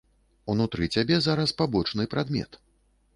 [0.53, 2.59] Унутры цябе зараз пабочны прадмет.